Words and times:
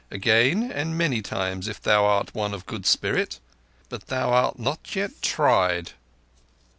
"Again, 0.09 0.71
and 0.71 0.97
many 0.97 1.21
times, 1.21 1.67
if 1.67 1.79
thou 1.79 2.05
art 2.05 2.33
one 2.33 2.55
of 2.55 2.65
good 2.65 2.87
spirit. 2.87 3.39
But 3.89 4.07
thou 4.07 4.31
art 4.33 4.57
not 4.57 4.95
yet 4.95 5.21
tried." 5.21 5.91